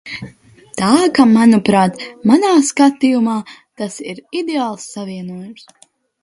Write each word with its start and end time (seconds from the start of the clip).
Tā 0.79 0.87
ka, 1.17 1.25
manuprāt, 1.33 2.01
manā 2.31 2.53
skatījumā, 2.71 3.37
tas 3.83 3.99
ir 4.13 4.23
ideāls 4.41 4.89
savienojums. 4.97 5.71